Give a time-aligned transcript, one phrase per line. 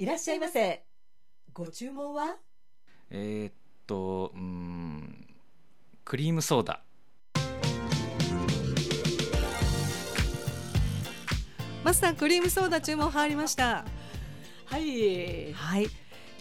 [0.00, 0.87] いらっしゃいませ。
[1.58, 2.36] ご注文は？
[3.10, 3.52] えーっ
[3.84, 5.26] とうーん
[6.04, 6.84] クリームソーダ。
[11.82, 13.84] マスタークリームソーダ注文入りました。
[14.66, 15.52] はい。
[15.52, 15.88] はい。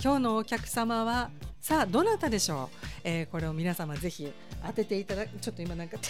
[0.04, 1.31] 今日のお客様は
[1.62, 4.31] さあどなたでしょう、えーこれを皆様ぜひ
[4.68, 5.98] 当てていただちょっと今なんか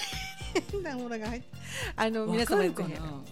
[0.72, 1.48] 変なものが入って
[1.96, 2.64] あの皆様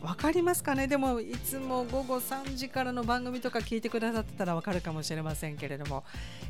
[0.02, 0.88] わかりますかね？
[0.88, 6.04] でもいつも午後3時からの番組とか聞いてくださってたらわかるかもしれませんけれども、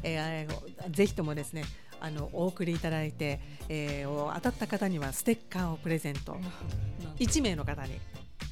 [0.04, 1.64] えーぜひともですね
[2.02, 6.38] あのお送りいただいて、えーを当たった方にはステッカーをプレゼント
[7.20, 7.94] 1名の方に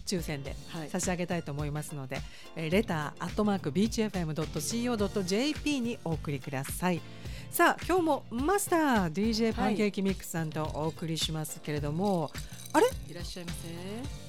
[0.06, 0.90] 抽選ではい。
[0.90, 2.20] 差し上げたいと思いますので、
[2.56, 7.02] えーレターアットマーク beachfm.co.jp にお送りください
[7.54, 12.32] さあ今日もマスター DJ パンケーキミックスさんとお送りしますけれども、
[12.74, 12.88] あれ？
[13.08, 13.58] いらっしゃいませ。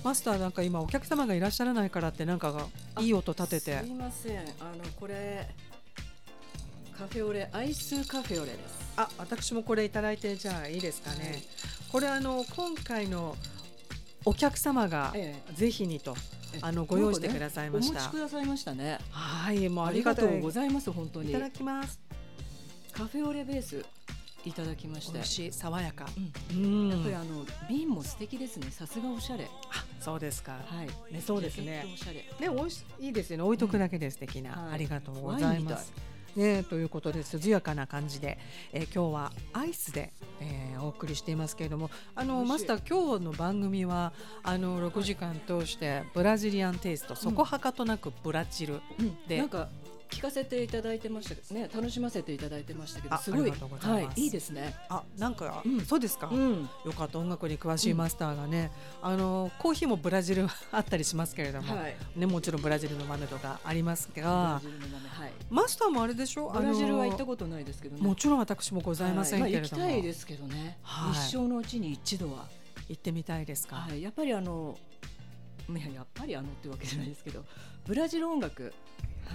[0.04, 2.66] マスターなんか今お客様がいらっしゃらないからってなんかが
[3.00, 4.40] いい音立ててすいません。
[4.40, 4.42] あ
[4.76, 5.48] のこれ
[6.98, 8.92] カフェオレアイスカフェオレです。
[8.98, 11.42] あ私もこれいただいてじゃあいいですかね、はい
[11.90, 13.36] これあの今回の
[14.24, 16.16] お客様がええぜひにと、
[16.54, 18.98] えあのご用意してくださいましたお持ちくださいましたね。
[19.10, 21.30] はいもうありがとうございます本当に。
[21.30, 22.00] いただきます
[22.96, 23.84] カフェオレベース
[24.44, 25.14] いただきまして。
[25.14, 25.28] 美味。
[25.28, 25.52] しい。
[25.52, 26.06] 爽やか。
[26.52, 26.64] うん。
[26.64, 26.88] うん。
[26.90, 28.70] やっぱりあの瓶も素敵ですね。
[28.70, 29.44] さすがおしゃれ。
[29.44, 31.12] あそうですか、はい。
[31.12, 31.84] ねそうですね。
[31.92, 32.24] おしゃれ。
[32.38, 33.42] ねおいしいいですよね。
[33.42, 35.92] 置いとくだけで素敵な、はいありがとうございます。
[36.36, 38.38] ねということで涼やかな感じで、
[38.72, 49.16] えー今日はアイスで、えーお送りしていますけれどもあのマスター今日の番組はあの6時間通してブラジリアンテイスト、そこはかとなくブラジルうん。
[49.26, 49.68] でなんか
[50.10, 54.74] 聞かせていただいてましたね楽しませていただいてましたけどあすごいはいいいですね。
[54.88, 55.80] あなんか、うん。
[55.84, 56.68] そうですか、うん。
[56.84, 57.18] よかった。
[57.18, 58.70] 音楽に詳しいマスターがね、
[59.02, 61.96] あのコーヒーもブラジル あったりしますけれども、はい。
[62.16, 65.32] ね、もちろんブラジルの豆とかありますがはい。
[65.50, 66.50] マスターもあれでしょ？
[66.50, 68.02] ブラジルは行ったとことないですけどね。
[68.02, 69.92] もちろん私もございませんけれども、はい。
[69.92, 71.12] まあ、行きたいですけどね、はい。
[71.12, 72.48] 一生のうちに一度は、
[72.88, 74.78] 行ってみたいですか、はい、やっぱりあの
[75.70, 77.44] いややっぱりあのってわけじゃないですけど
[77.86, 78.72] ブラジル音楽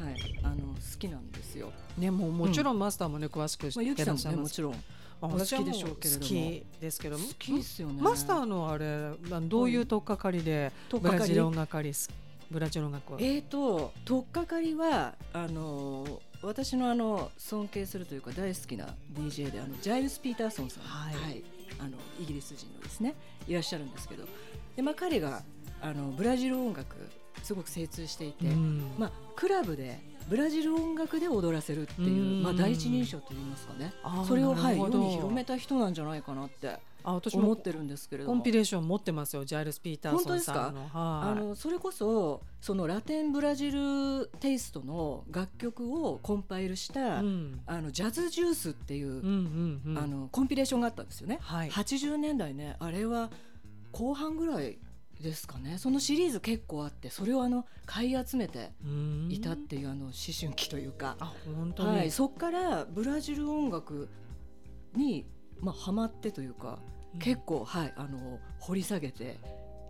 [0.04, 0.40] はい。
[0.44, 1.72] あの好きなんですよ。
[1.98, 4.74] ねもうもちろんマスターもね詳しく知まあ、ゆってらっしゃいます、ねもちろん。
[4.74, 4.78] ま
[5.22, 6.26] あお好き私はもでしょうけれども。
[6.26, 8.02] 好きですけど好きですよね。
[8.02, 12.10] マスターのあれまあどういう取っかかりでブラジル音楽りす
[12.50, 21.44] ブラジル音楽をえーととっかかりはあの私のあの尊敬するというか大好きな DJ であのジャイルス・ピーターソンさん、はい。
[21.80, 23.16] あのイギリス人のですね。
[23.48, 24.26] いらっしゃるんですけど。
[24.76, 25.44] で、まあ、彼が
[25.82, 26.96] あのブラジル音楽
[27.44, 28.92] すごく精通していて、うん。
[28.98, 32.44] まあ、クラブでブラジル音楽で踊らせるっていう、うん。
[32.44, 33.94] まあ、第一人称といいますかね。
[34.28, 38.36] それを、はい、世に広めた人なんじゃないかなってあ私も思ってるんですけれども。
[38.36, 40.90] コンピレーション持ってますよジャイルス・ピーターソンさんの。
[40.94, 41.36] あはい。
[41.36, 47.62] のそれこそそのラテンブラジルテイストの楽曲をコンパイルした、うん。
[47.66, 49.98] あのジャズジュースっていう、うんうんうん。
[49.98, 51.70] あのコンピレーションがあったんですよね、はい。
[51.70, 53.30] 80年代ねあれは
[53.92, 54.78] 後半ぐらい
[55.22, 55.78] ですかね。
[55.78, 59.28] そのシリーズ結構あってそれをあの買い集めてうん。
[59.32, 64.10] いたっていうあの思春期というか、あ本当に、はい、そっからブラジル音楽
[64.96, 65.26] に、
[65.60, 66.80] まあ、ハマってというか、
[67.20, 69.38] 結構、はい、あの掘り下げて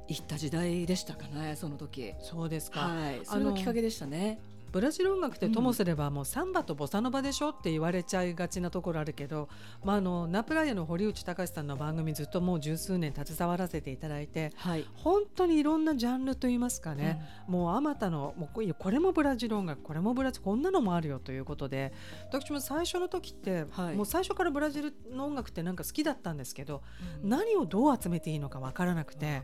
[0.08, 2.14] いった時代でしたかねその時。
[2.22, 4.40] そうですか、はい、それがきっかけでしたね。
[4.72, 9.50] ブラジル音楽ってともすればもうサンバとボサノバでしょって言われちゃいがちなところあるけど、
[9.84, 21.94] まあ、あのナプライアの堀内隆さんの番組ずっともう十数年携わらせていただいてはい、本当にいろんなジャンルといいますかね、もうあまたのもうこれもブラジル音楽これもブラジルこんなのもあるよということで
[22.32, 23.96] 私も最初の時って、はい。
[23.96, 26.82] もう最初からブラジルの音楽ってなんか好きだったんですけど、
[27.24, 27.30] うん。
[27.30, 29.44] 何をどう集めていいのかわからなくて。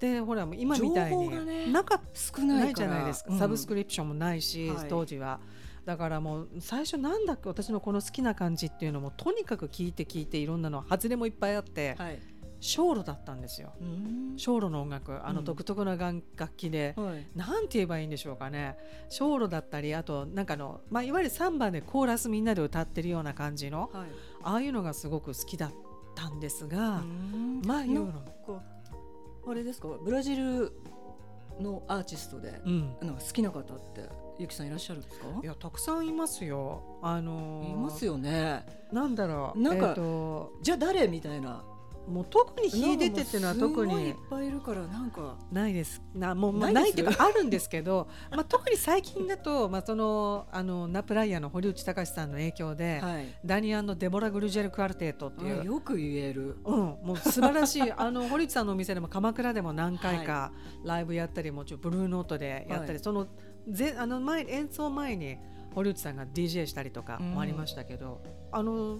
[0.00, 3.38] でほら今みたいにがねなかっ少ないじゃないですか、うん。
[3.38, 4.88] サブスクリプションもないし、はい。
[4.88, 5.40] 当時は。
[5.84, 12.20] だからもう最初なんだっけ私のこの好きな感じっていうのもとにかく聞いて聞いていろんなの外れもいっぱいあってはい、
[12.60, 13.72] 小路だったんですよ。
[13.80, 14.34] うん。
[14.36, 15.44] 小路の音楽あのうん。
[15.44, 18.76] 独特な楽楽器で、はい、なんて言えばいいんでしょうかね。
[19.08, 24.06] 小路だったりあとなんかの、まあ、いわゆるサンバでコーラスみんなで歌ってるような感じのはい、
[24.44, 25.72] ああいうのがすごく好きだっ
[26.14, 27.62] たんですが、うん。
[27.66, 28.22] まあいうの
[29.48, 29.88] あれですか？
[29.88, 30.72] ブラジル
[31.60, 34.08] のアーティストで、うん、なんか好きな方って
[34.42, 35.26] ゆきさんいらっしゃるんですか？
[35.42, 36.98] いやたくさんいますよ。
[37.02, 38.64] あのーいますよね。
[38.92, 39.60] なんだろう。
[39.60, 41.08] なんかえーとじゃあ誰？
[41.08, 41.64] みたいな。
[42.08, 45.36] もう特に秀でてっていうのは特にいいっぱいいるからなんか。
[45.52, 46.02] ないです。
[46.16, 53.26] なもうまあないいっていうかあるんですけど、 まあ特に最近だとまあそのあのナプライヤーの堀内隆さんの影響で、はい。
[53.44, 55.60] ダニアンのデボラグルジェルクアルテットっていう。
[55.60, 56.56] あよく言える。
[56.64, 57.92] うん、もう素晴らしい。
[57.92, 60.50] あの堀内さんのお店でも鎌倉でも何回か
[60.84, 62.98] ライブやったりもちろんブルーノートでやったり、はい。
[62.98, 63.28] その
[63.68, 65.38] ぜあの前演奏前に
[65.74, 68.98] 堀内さんが DJ したりとかもありましたけど、あの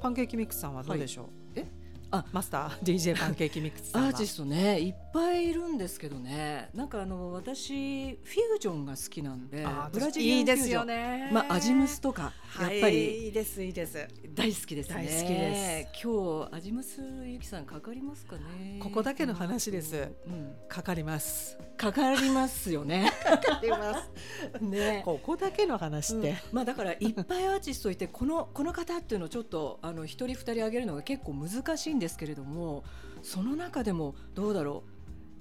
[0.00, 1.66] パンケーキミックスさんはどうでしょう、え？
[2.10, 2.24] あ。
[2.32, 4.08] マスター？DJ パンケーキミックスさんは。
[4.08, 6.70] アーティストねいっぱいいるんですけどね。
[6.74, 10.38] なんかあの私フュージョンが好きなんであブラジリアン。
[10.38, 11.30] いいですよね。
[11.32, 14.08] まあアジムスとかやっぱりはいいいですいいです。
[14.34, 14.94] 大好きですね。
[14.94, 18.80] 大好きで今日アジムスゆきさんかかりますかね。
[18.82, 20.08] ここだけの話です。
[20.26, 21.58] うんかかります。
[21.76, 23.12] かかりますよね。
[23.24, 24.10] かかります。
[24.60, 25.02] ね。
[25.04, 32.84] ここだけの話って、まあだからいっぱいアーティストいてこのこの方っていうのをちょっとあの一人二人挙げるのが結構難しいんですけれども
[33.22, 34.82] その中でもどうだろ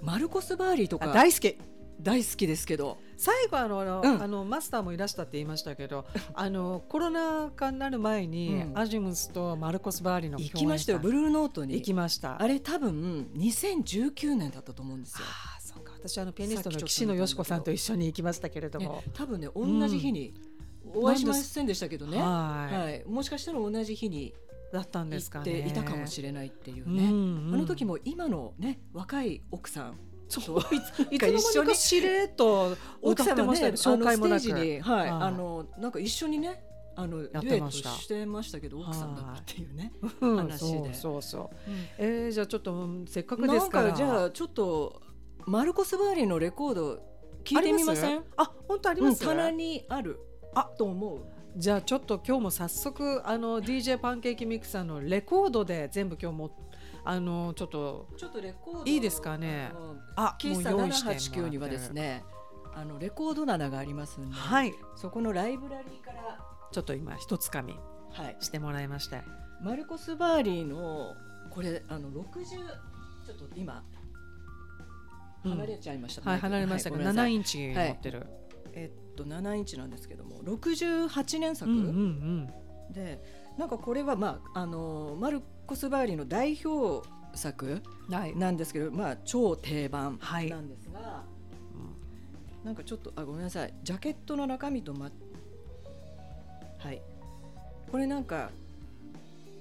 [0.02, 0.06] う。
[0.06, 1.58] マルコス・バーリーとあか大好き。
[2.02, 4.24] 大好きですけど最後あの、うん。
[4.24, 8.78] あのマスターもいらしたって言いましたけど あのコロナ禍になる前に、うん。
[8.80, 11.00] アジムスとマルコス・バーリの行きましたよ。
[11.00, 11.74] ブルルーノートに。
[11.76, 12.42] 行きました。
[12.42, 15.94] あれ多分2019年だったと思うんですよ、あーそうか。
[15.94, 20.34] 私あのピアニストの岸野よし子さんと一緒に行きましたけれどねも、多分ね同じ日に、
[20.94, 22.18] お会いしませんでしたけどね。
[22.18, 24.34] はい、はい、もしかしたら同じ日に
[24.72, 25.46] だったんですかね。
[25.46, 27.54] ていたかもしれないっていううんね、うん。
[27.56, 29.98] あの時も今のね若い奥さん
[30.30, 30.64] そう。
[30.64, 34.34] といついつの間にかしれっと奥歌ってましたよね紹介もなく。
[34.34, 34.82] あのステージに。
[34.82, 36.64] はい、はいあのなんか一緒にね
[36.96, 37.90] あのデやってました。
[37.92, 39.92] してましたけど奥さんだったっていうね、
[40.22, 40.38] うん。
[40.38, 40.94] 話で。
[40.94, 41.56] そうそうそう。
[41.98, 43.92] えー、じゃあちょっとうんせっかくですから。
[43.92, 45.02] かじゃあちょっと
[45.46, 47.00] マルコス・ヴァーリのレコード
[47.44, 48.24] 聞いてみません？
[48.38, 50.20] あ本当ありうん、ます、棚にある
[50.54, 51.22] あと思う。
[51.56, 56.52] じゃあちょっと今日も早速あの DJ パンケーキミックさんのレコードで全部今日も
[57.10, 58.86] あのちょっとちょっとレコード。
[58.86, 59.72] いいですかね？
[59.76, 62.24] うんあ喫茶もう用意してもらってる789にはですね
[62.76, 64.74] あのレコード棚がありますんで、はい。
[64.96, 66.40] そこのライブラリーから、
[66.72, 67.76] ちょっと今一つかみ
[68.12, 69.24] はい、してもらいまして。
[69.62, 71.16] マルコス・ヴァーリの
[71.50, 73.84] これあの60ちょっと今
[75.44, 75.52] うん。
[75.52, 76.92] 離れちゃいました、はい離れました。
[76.92, 77.34] けど、7はい。
[77.34, 78.28] インチ持ってる、
[78.74, 82.94] えっと7インチなんですけども68年作、うんうんうん。
[82.94, 83.20] で
[83.58, 88.36] なんかこれはまああのマルコス・バーリーの代表作はい。
[88.36, 90.50] なんですけどまあ超定番はい。
[90.50, 91.24] なんですが、
[92.64, 93.74] なんかちょっとあごめんなさい。
[93.84, 95.10] ジャケットの中身とま
[96.80, 97.02] はい。
[97.92, 98.50] これなんか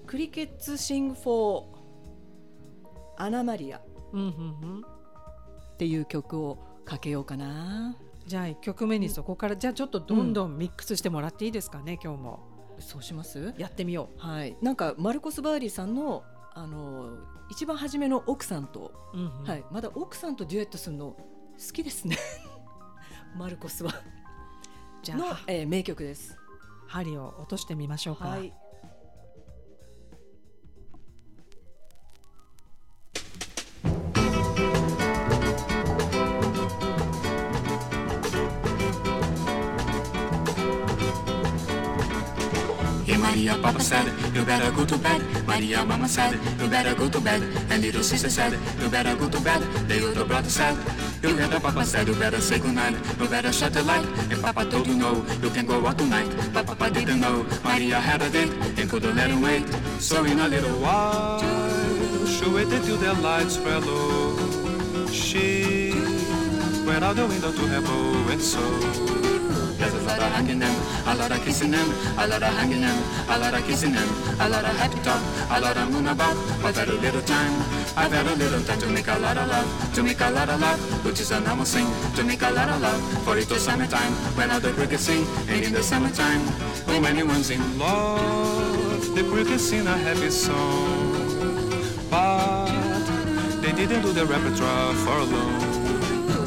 [0.07, 3.83] Crickets Sing For Anamaria っ
[4.13, 4.31] うんうんう
[4.79, 4.85] ん。
[5.77, 7.97] ていう曲をかけようかな。
[8.27, 12.41] じゃあ1曲目にそこからじゃあちょっとどんどんミックスしてもらっていいですかね今日も
[12.81, 13.55] そうします？
[13.59, 14.57] やってみよはい。
[14.63, 17.19] なんかマルコス・ヴァーリさんのあの
[17.51, 19.45] 一番初めの奥さんと、う、うんうん。
[19.45, 22.17] はい、まだ奥さんとデュエットするの好きですね。
[23.37, 23.93] マルコスは。
[23.93, 23.99] の
[25.03, 26.37] じゃあ、えー名曲です。
[26.89, 28.53] 針を落としてみましょうか、はい
[43.63, 45.21] Papa said, you better go to bed.
[45.47, 47.43] Maria, Mama said, you better go to bed.
[47.71, 49.63] And little sister said, you better go to bed.
[49.89, 50.77] The older brother said,
[51.23, 52.95] you better, Papa said, you better say goodnight.
[53.19, 54.07] You better shut the light.
[54.31, 56.31] And Papa told you no, you can go out tonight.
[56.53, 59.67] But Papa didn't know, Maria had a date and couldn't let him wait.
[59.99, 61.41] So in a little while,
[62.27, 65.09] She waited till the lights fell low.
[65.11, 65.93] She
[66.87, 69.28] went out the window to her bow and so.
[69.79, 70.75] There's a lot of hugging them,
[71.07, 74.09] a lot of kissing them, a lot of hugging them, a lot of kissing them,
[74.41, 76.37] a lot of happy talk, a lot of moon about.
[76.61, 77.55] But very little time,
[77.97, 80.49] I've had a little time to make a lot of love, to make a lot
[80.49, 83.01] of love, which is a normal thing, to make a lot of love.
[83.23, 86.41] For it was summertime, when all the crickets sing, and in the summertime,
[86.87, 91.15] when anyone sing, Love, the crickets sing a happy song.
[92.11, 92.67] But
[93.63, 95.78] they didn't do the repertoire for long.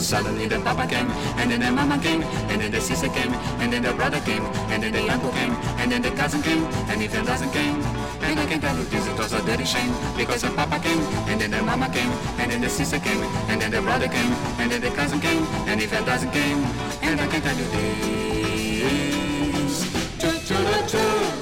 [0.01, 3.31] Suddenly the papa came, and then the mama came, and then the sister came,
[3.61, 4.43] and then the brother came,
[4.73, 7.81] and then the uncle came, and then the cousin came, and even doesn't came.
[8.21, 10.99] And I can tell you this, it was a dirty shame, because the papa came,
[11.29, 14.33] and then the mama came, and then the sister came, and then the brother came,
[14.59, 16.65] and then the cousin came, and even doesn't came.
[17.03, 19.85] And I can tell you this.
[20.19, 21.40] Choo-choo-choo.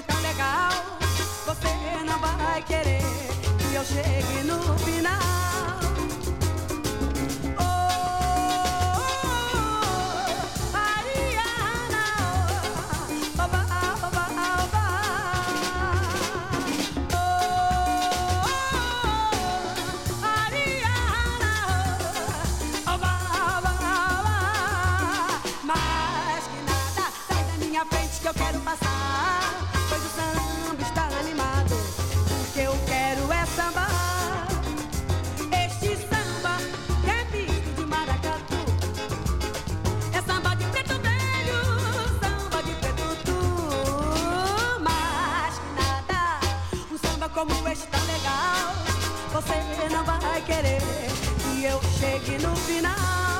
[0.00, 0.70] Como esse tão legal,
[1.46, 3.02] você não vai querer
[3.58, 5.69] que eu chegue no final.
[50.40, 50.80] Vai querer
[51.42, 53.39] que eu chegue no final.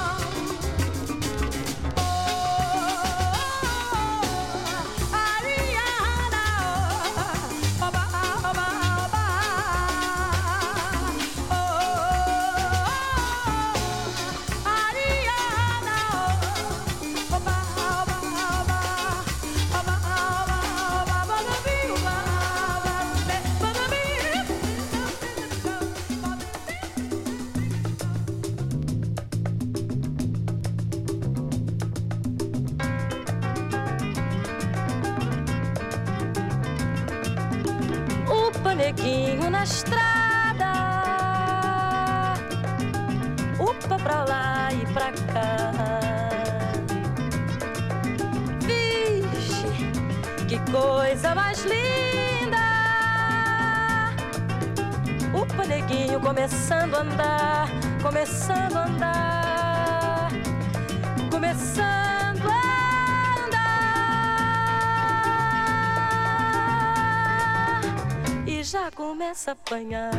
[68.90, 70.10] Começa a apanhar.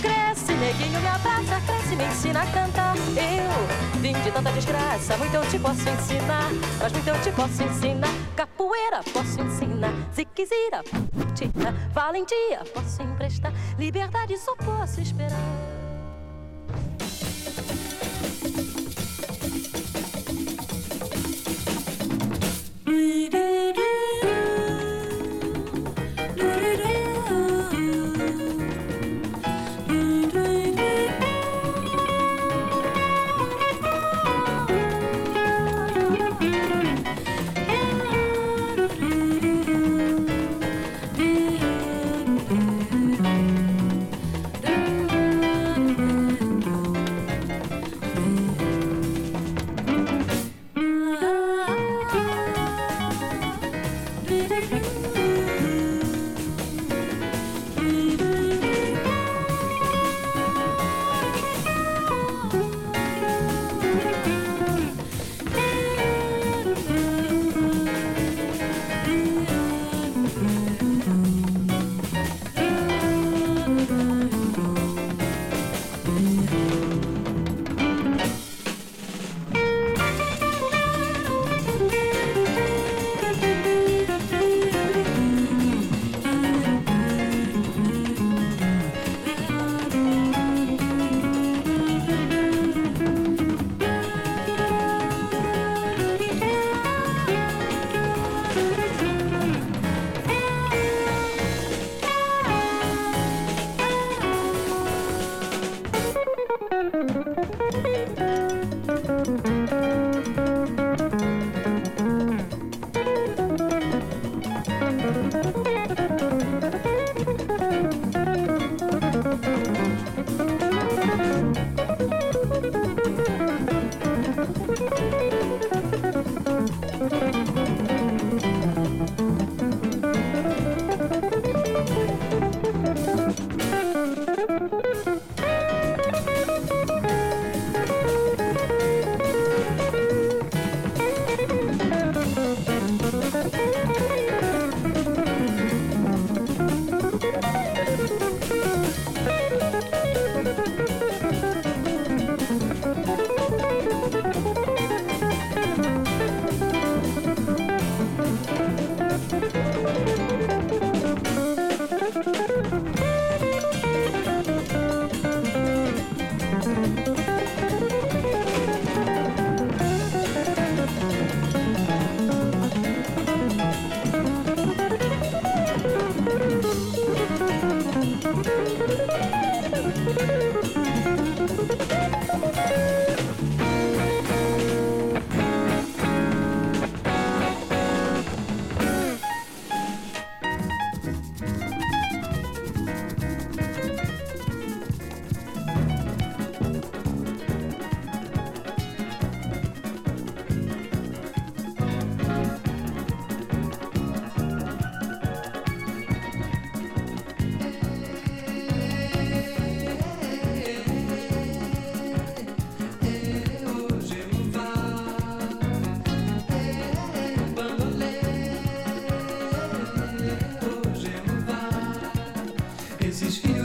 [0.00, 2.96] Cresce, neguinho, me abraça, cresce, me ensina a cantar.
[2.96, 6.50] Eu vim de tanta desgraça, muito eu te posso ensinar,
[6.80, 8.14] mas muito eu te posso ensinar.
[8.36, 10.82] Capoeira posso ensinar, ziquezira,
[11.34, 15.81] tira, valentia posso emprestar, liberdade só posso esperar.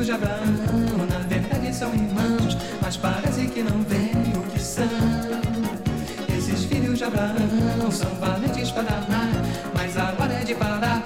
[0.08, 0.40] De Abraão,
[1.10, 4.88] na verdade são irmãos, mas parece que não veem o que são.
[6.30, 9.30] Esses filhos de Abraão são valentes para danar,
[9.76, 11.04] mas agora é de parar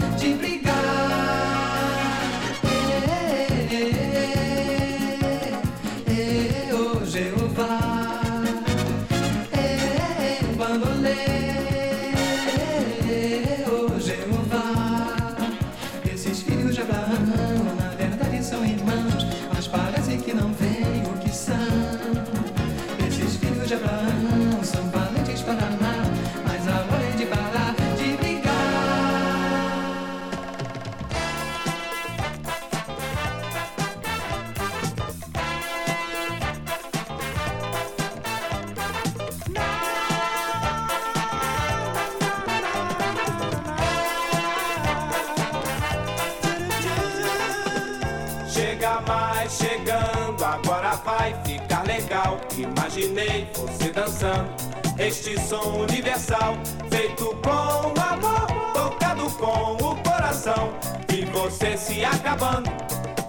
[49.07, 52.39] mais, chegando, agora vai ficar legal.
[52.57, 54.49] Imaginei você dançando
[54.97, 56.55] este som universal,
[56.89, 60.73] feito com amor, tocado com o coração.
[61.13, 62.69] E você se acabando,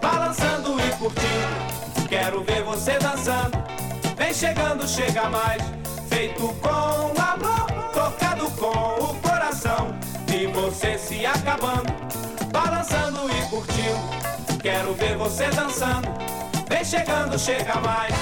[0.00, 2.08] balançando e curtindo.
[2.08, 3.58] Quero ver você dançando,
[4.16, 5.62] vem chegando, chega mais,
[6.08, 9.94] feito com amor, tocado com o coração.
[10.28, 11.92] E você se acabando,
[12.52, 14.22] balançando e curtindo.
[14.62, 16.08] Quero ver você dançando.
[16.68, 18.14] Vem chegando, chega mais.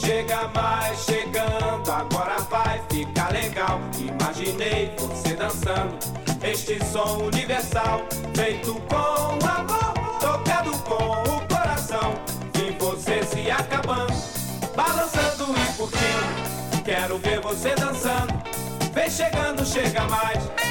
[0.00, 3.80] Chega mais, chegando, agora vai ficar legal.
[4.00, 6.21] Imaginei você dançando
[6.72, 12.14] este som universal, feito com amor, tocado com o coração.
[12.54, 14.14] E você se acabando,
[14.74, 16.82] balançando e curtindo.
[16.84, 18.32] Quero ver você dançando,
[18.94, 20.61] vem chegando, chega mais.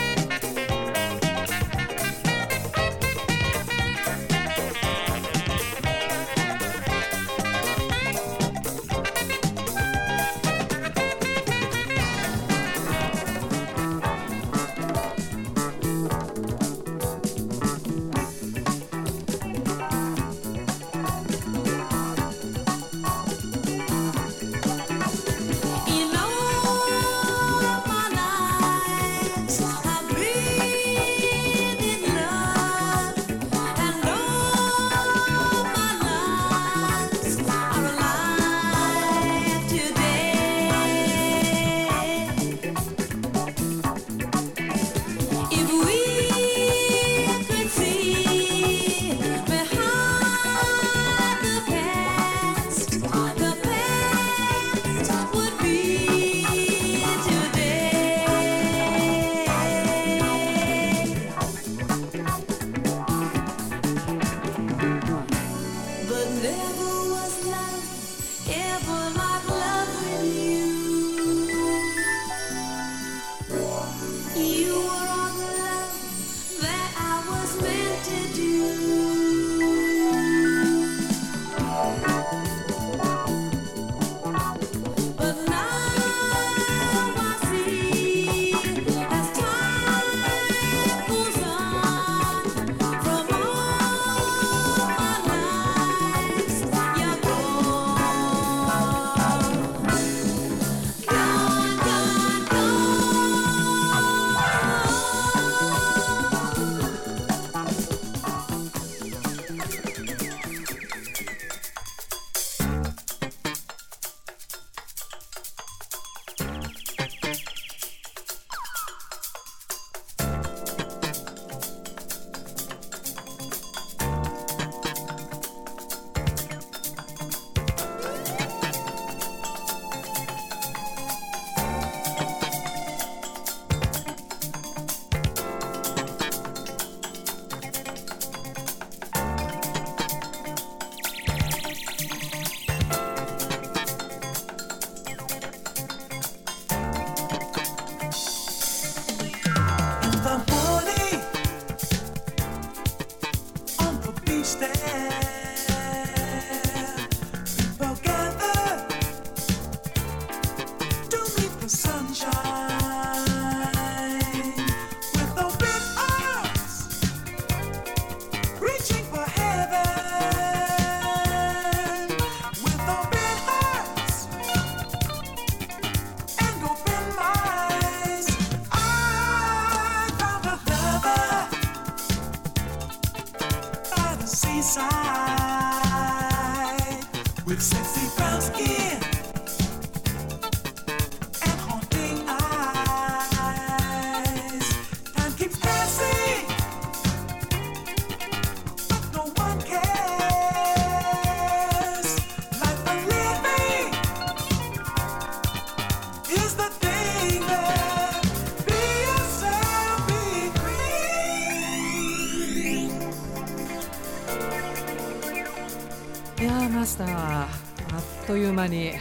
[216.41, 217.07] いやーマスター。
[217.13, 218.93] あっという間に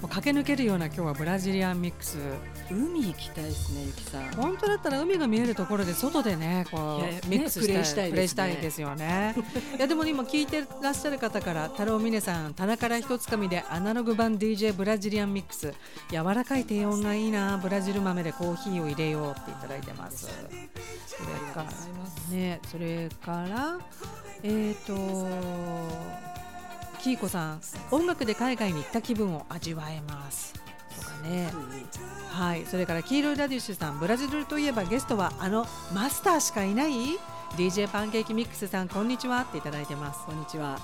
[0.00, 2.18] もう駆け抜けるような今日はブラジリアンミックス。
[2.70, 4.30] 海行きたいですねゆきさん。
[4.36, 8.86] 本当だったら海が見えるところで外でねこうミックスねしたいプレイしたいですね。
[8.86, 9.76] プレイしたいですよね。
[9.76, 15.74] いやでも今聞いてらっしゃる方から太郎峰さん棚から一つかみでアナログ版 DJ ブラジリアンミックス。
[16.12, 20.28] 柔らかい低音がいいなブラジル豆でコーヒーを入れようっていただいてます。
[21.08, 23.78] それからねそれから
[24.44, 24.94] えっ、と
[26.98, 30.54] キーコさん音楽で海外に行った気分を味わえます。
[30.98, 31.52] とかね。
[32.30, 32.66] はい。
[32.66, 36.92] それから黄色いラディッシュさんブラジルといえばゲストはあのマスターしかいない
[37.56, 40.24] DJ パンケーキミックスさんこんにちはっていただいてます。
[40.26, 40.78] こんにちは。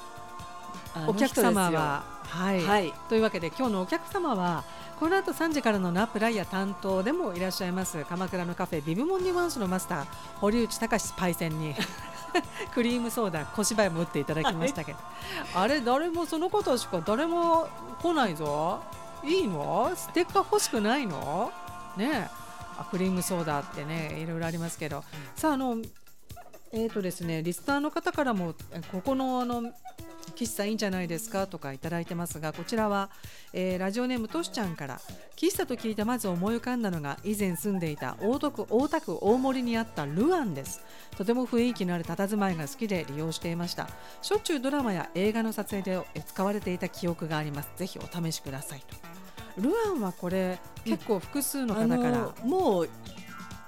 [0.94, 2.92] あお客様ははい、はい。
[3.09, 4.64] というわけで今日のお客様は
[4.98, 10.07] この後3時からのナップライヤー担当でもいらっしゃいます鎌倉のカフェビブモンニュワンスのマスター
[10.40, 11.74] 堀内隆パイセンに
[12.75, 14.99] クリームソーダ小芝居も打っていただきましたけど、
[15.55, 17.68] あれ誰もそのことしか誰も
[18.01, 18.83] 来ないぞ。
[19.25, 19.92] いいの？
[19.94, 21.53] ステッカー欲しくないの？
[21.97, 22.29] ねえ。
[22.77, 25.05] あクリームソーダってねいろいろありますけど。
[25.37, 25.77] さああの
[26.72, 29.62] えーとですね、リスナーの方からもえここのあの
[30.35, 31.46] 喫茶いいんじゃないですか？
[31.46, 33.11] とかいただいてますがこちらは、
[33.53, 35.00] えーラジオネームとしちゃんから
[35.37, 40.81] 喫茶と聞いてまず思い浮かんだのが以前住んでいた大田区大田区大森にあったルアンです。
[41.16, 43.88] とても雰囲気のある佇まいが好きで利用していました。
[44.20, 47.70] しょっちゅうドラマや映画の撮影でえ使われていた記憶があります。
[47.77, 48.96] ぜひお試しくださいと。
[49.62, 52.88] ルアンはこれ結構複数の方あから、のもう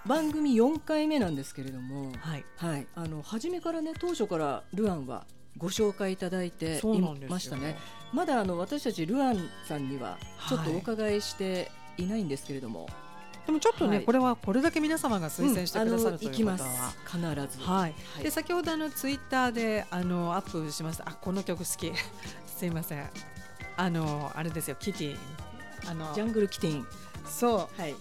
[0.07, 2.45] 番組4回目なんですけれども、はい。
[2.57, 5.27] はい、あの初めからね当初からルアンは
[5.59, 7.77] ご紹介いただいていましたね。
[8.12, 12.88] まだあの私たちルアンさんにはちょっとお伺いしていないんですけれども、
[13.47, 14.05] でもちょっとね、はい。
[14.05, 16.99] これはこれだけ皆様が推薦してくださるとうんあのいうことは、行きます。
[17.07, 17.64] 必ず。
[17.64, 18.23] はい、はい。
[18.25, 21.09] で先ほどあのツイッターであのアップしました。
[21.09, 21.92] あこの曲好き。
[22.47, 23.11] すいません。
[23.77, 24.77] あのあれですよ。
[24.79, 25.16] キティ。
[25.88, 26.12] あの。
[26.14, 26.87] ジャングルキティン、
[27.25, 27.81] そう。
[27.81, 27.95] はい、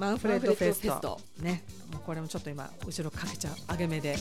[0.00, 1.20] マンフレッドフェスト。
[1.42, 1.62] ね。
[1.92, 4.16] もうこれもちょっと今後ろかけちゃう上げ目で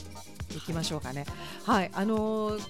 [0.55, 1.25] いきましょうかね。
[1.65, 1.91] はい。
[1.93, 2.63] あのー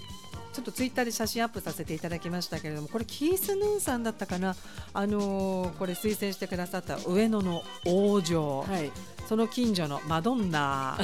[0.52, 4.56] ちょっとツイッターで写真アップさせていただきましたけれどもこれキース・ヌーンさんだったかな？
[4.94, 8.92] あのーこれ推薦してくださった上野の王女、はい、
[9.28, 10.98] その近所のマドンナ。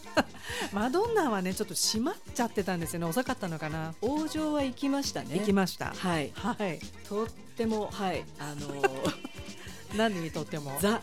[0.72, 3.06] マドンナはねちょっと閉まっちゃってたんですよね。
[3.06, 3.94] 遅かったのかな？
[4.00, 5.38] 王城は行きましたね。
[5.38, 5.92] 行きました。
[5.96, 6.80] はい、はい。
[7.08, 8.24] とってもはい。
[8.38, 8.82] あの
[9.96, 11.02] 何にとってもザ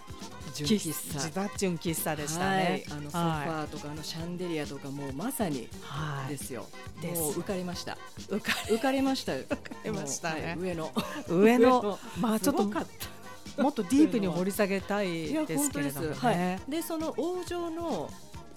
[0.54, 1.30] 純喫茶。
[1.30, 6.66] ザ純喫茶でしたね、はい、あのソファーとかあのシャンデリアとかもうまさにはいですよ。
[7.02, 7.98] ですもう浮かれました。
[8.30, 9.34] 浮か浮かれました。
[9.34, 10.92] 浮かれましたね上の
[11.28, 12.86] 上の まあちょっとかっ
[13.56, 15.70] たもっとディープに掘り下げたいです。
[15.72, 16.60] けれどもはいね。。
[16.68, 18.10] でその王城の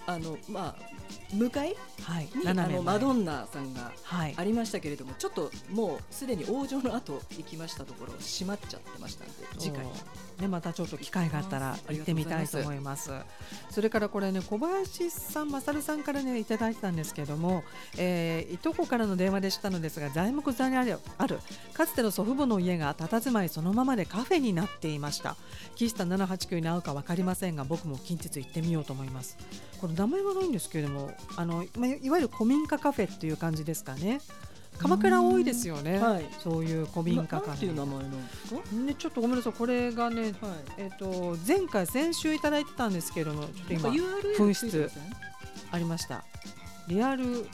[0.07, 0.91] あのまあ
[1.35, 1.77] 向かい？
[2.03, 2.29] はい。
[2.37, 4.45] にあのマドンナさんがはいあ。
[4.45, 9.85] りましたけれども、ちょっともうすでに王城の後行きましたところ閉まっちゃってましたので次回。
[10.41, 13.11] ねまたちょっと機会があったら行ってみたいと思います。
[13.71, 17.63] それからこれね小林さん、勝さんからねいただいてたんですけども、
[17.99, 21.39] えーいとこからの電話でしたのですが材木座にあるある
[21.75, 25.37] かつての祖父母の家が佇まいそのままでカフェになっていました。
[25.77, 29.37] 岸田789に合うか分かりませんが僕も近日行ってみようと思います。
[29.81, 34.21] これ名前はないんですけれどもあのまあいわゆる古民家カフェっていう感じですかね。
[34.79, 35.99] 鎌倉多いですよね。
[35.99, 37.75] はいそういう古民家カフェ。
[37.75, 38.77] 名前なんですか？
[38.77, 40.33] ね、ちょっとごめんなさい、これがね、はい。
[40.79, 44.91] えっ、と、前回先週いただいてたんですけども、ちょっと今紛失
[45.71, 46.25] ありました。
[46.89, 47.47] リアル、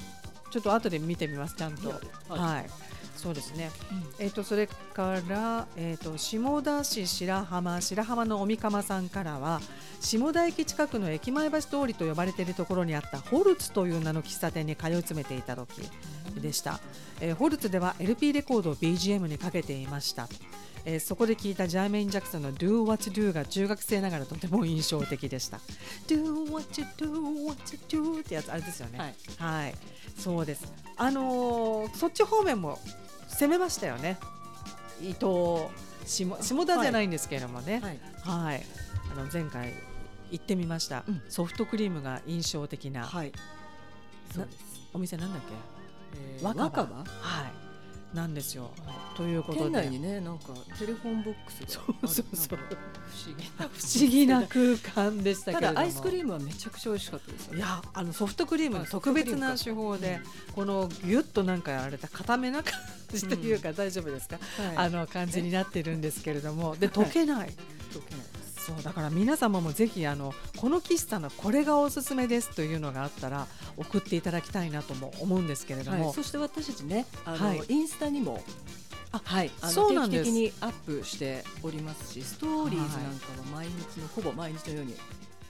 [0.52, 1.88] ちょっと後で見てみます、ちゃんと。
[1.90, 1.96] リ
[2.30, 2.70] アルはい。
[3.16, 3.70] そうですね。
[4.18, 9.60] えっ、とそれからえっ、と下田市白浜白浜のおみかまさんからは
[10.00, 15.68] 下田駅近くの駅前橋通りと呼ばれているところにあったホルツという名の喫茶店に通い詰めていた時
[16.40, 16.80] でした。
[17.20, 20.28] えーホルツでは LP レコードを BGM にかけていました。
[20.84, 25.58] えーそこで聞いたジャーメイン・ジャクソンの Do What You Do が中学生ながらとても印象的でした。
[26.06, 27.60] Do What You Do, What
[27.96, 28.98] You Do ってやつあれですよね。
[28.98, 29.74] はいはい、
[30.16, 30.72] そうです。
[30.96, 32.78] あのーそっち方面も
[33.38, 34.18] 攻めましたよね。
[35.00, 35.66] 伊藤
[36.06, 37.80] 下下田じゃないんですけれどもね。
[37.80, 37.98] はい
[38.44, 38.62] はい。
[39.12, 39.74] あの前回
[40.30, 41.04] 行ってみました。
[41.06, 43.32] うんソフトクリームが印象的な、はい
[44.34, 44.58] そうです
[44.92, 45.54] お店なんだっけ？
[46.18, 47.52] えー若葉若葉はい。
[48.16, 48.70] なんですよ。
[49.16, 49.64] ということで。
[49.64, 50.46] 県内にねなんか
[50.78, 52.58] テレフォンボックスがそうそうそう。
[52.58, 55.74] 不思議な不思議な空間でしたけども。
[55.74, 60.20] だアイスクリームはめちゃくちゃ美味しかったですよいやあのソフトクリームの特別な手法で
[60.54, 62.72] このギュッとなんかやられた固めな感
[63.12, 64.76] じというか大丈夫ですか、はい。
[64.76, 66.74] あの感じになってるんですけれども。
[66.76, 67.48] で溶けない、
[67.92, 68.26] 溶けない
[68.66, 77.62] そうだから皆様もぜひあのこの喫茶のこれがおすすめですというのがあったら送っていただきたいなとも思うんですけれども、はい、そして私たちねあの、はい。
[77.68, 78.42] インスタにも
[79.12, 80.24] あはい、あのそうなんです。
[80.24, 84.96] 定期的にアップしておりますしストーリーズなんかは毎日のほぼ毎日のように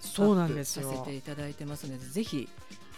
[0.00, 0.88] そうなんですよ。
[0.90, 2.48] アップさせていただいてますのでぜひ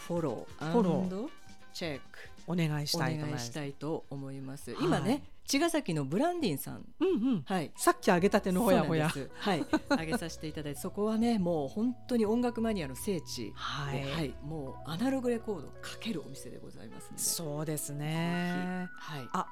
[0.09, 1.29] フォローフォロー。
[1.73, 3.41] チェックお願いしおたいと思います。
[3.41, 4.73] 願いしたいと思います。
[4.73, 4.85] はい。
[4.85, 6.85] 今ね茅ヶ崎のブランディンさん。
[7.01, 7.43] うんうん。
[7.47, 7.73] はい。
[7.75, 9.09] さっき揚げたてのほやほや。
[9.09, 13.51] はい、 上げさせていただいて、そこはね、もう本当に音楽マニアの聖地。
[13.55, 17.11] はで、はい、もうアナログレコードをかけるお店でございます。
[17.17, 18.89] そうですね。
[18.99, 19.47] はい、あ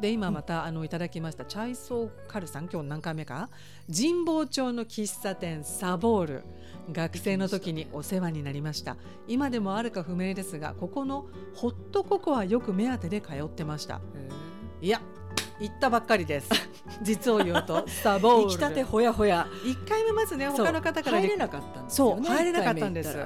[0.00, 3.50] で今また、あのいただきましたチャイソーカルさん今日何回目か？
[3.94, 6.44] 神保町の喫茶店サボール。
[6.90, 8.96] 学生の時にお世話になりました。
[9.28, 14.00] 今でもあるか不明ですがここのホットココアよく目当てで通ってました
[14.82, 15.00] いや
[15.60, 16.50] 行ったばっかりです。
[17.02, 18.42] 実を言うと サボール。
[18.46, 19.46] 行きたてほやほや。
[19.64, 20.66] 一回目まずねそう。
[20.66, 22.28] 他の方から入れなかったんですそうよね。
[22.28, 23.16] 入れなかったんです。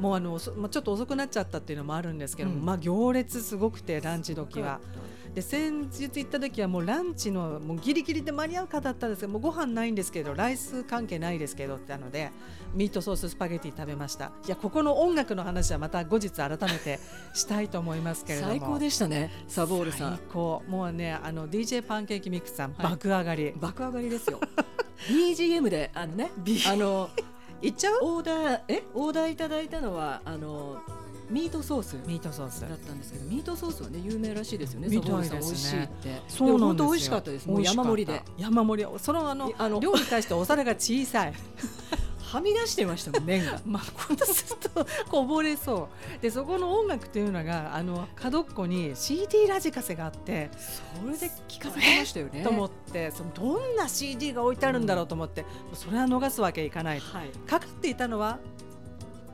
[0.00, 2.64] もうあのちょっと遅くなっちゃったっていうのもあるんですけども、うん。
[2.64, 4.80] まあ行列すごくてランチ時は。
[5.36, 12.30] で先日行った時はもうランチのもうギリギリで間に合うかだったんですけどもうご飯ないんですけどライス関係ないですけどってあので
[12.72, 14.32] ミートソーススパゲティ食べました。
[14.46, 16.98] いやここの音楽の話はまた後日改めて
[17.34, 18.50] したいと思いますけれども。
[18.52, 20.18] 最高でしたね、サボールさ最ん。
[20.32, 20.62] 高。
[20.68, 22.92] もうねあの DJ パンケーキミックスさん、はい。
[22.92, 23.52] 爆上がり。
[23.60, 24.40] 爆上がりですよ。
[25.10, 26.30] BGM であのね、
[26.66, 27.10] あの
[27.60, 27.98] いっちゃう？
[28.00, 28.82] オーダーえ？
[28.94, 30.78] オーダーいただいたのはあの
[31.30, 34.88] ミートソースミートソースだったんですけど、ミートソースはね有名らしいですよね。
[34.88, 35.92] サボールさん美味しいって。
[35.92, 37.48] そうなんですよ本当美味しかったです。
[37.48, 38.22] もう山盛りで。
[38.38, 41.32] 山盛りそのあのあの量に対してお皿が小さい
[42.26, 43.60] はみ出してましたもん麺が。
[43.66, 50.50] まあ、こんなするとこぼれそうでそこの音楽というのがあの角っこに CD ラジカセがあって
[51.02, 52.42] それで聞かせてましたよね。
[52.42, 57.28] と思ってそのどんな CD が置いてあるんだろうと思って、それは逃すわけいかないはい。
[57.48, 58.38] かかっていたのは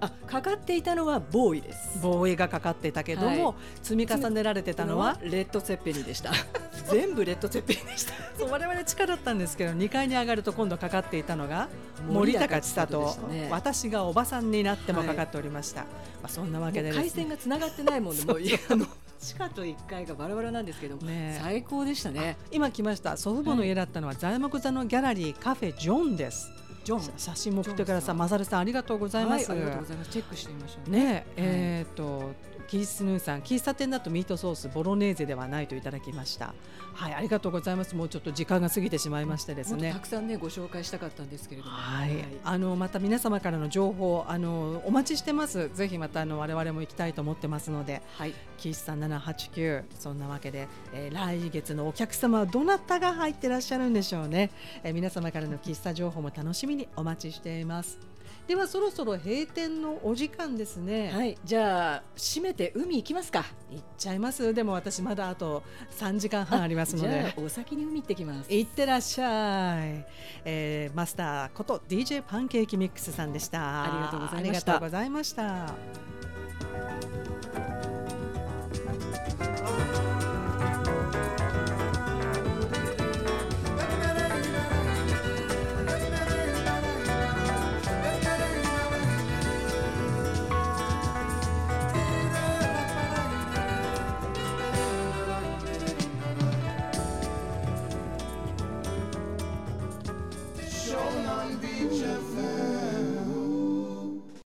[0.03, 2.01] あかかっていたのはボーイです。
[2.03, 3.57] ボーイがかかっていたけども、はい。
[3.85, 6.33] 積み重ねられてたのはレッドセッペリンでした。
[6.91, 8.15] 全部レッドセッペリンでした。
[8.37, 11.69] そう我々地下だったんですけど2階に上がると今度かかっていたのが
[12.11, 13.17] 森高千里。
[13.31, 13.49] ね。
[13.53, 15.87] 私がおばさんになってもかかっておりました、ま
[16.25, 16.97] あ、そんなわけでね。
[16.97, 18.38] 回線がつながってないもんで、もう
[18.71, 18.87] あの
[19.21, 21.41] 地下と1階がバラバラなんですけど、ねえ。
[21.41, 22.37] 最高でしたね。
[22.51, 23.17] 今来ました。
[23.17, 26.51] 祖父母の家だったのは材木座のギャラリーカフェジョンです
[26.85, 28.14] ジョン写写真も送ってください。
[28.14, 30.11] マサルさんありがとうございます、はい、ありがとうございます。
[30.11, 31.27] チェックしてみましょうね。
[31.37, 32.33] え、えー、と
[32.72, 36.54] キースヌーさん喫茶店だとミートソースボロネーゼではないといただきました。
[36.94, 37.94] はいありがとうございます。
[37.94, 39.92] もうちょっと時間が過ぎてしまいましてですね。
[39.92, 45.68] たくさんねご紹介したかったんですけれども、はい、あのまた皆様からの情報あのお待ちしてます。
[45.74, 48.00] ぜひまたあの我々も行きたいと思ってますので。
[48.16, 54.50] はい、キスさん789そんなわけで、えー来月のお客様はどなたが入ってらっしゃるんでしょうね、
[54.82, 58.12] えー皆様からの喫茶情報も楽しみにお待ちしています
[58.53, 63.47] ではそろそろ閉店のお時間ですね、はい、じゃあ締めて海行きますか。
[63.71, 64.53] 行っちゃいます。
[64.53, 65.62] でも私まだあと
[65.99, 68.53] 3時間半ありますのじゃであお先に海行ってきます。
[68.53, 70.05] 行ってらっしゃい、
[70.45, 73.85] えーマスターこと DJ パンケーキミックスさんでした。
[73.85, 74.53] ありがとうございました。
[74.53, 75.73] ありがとうございました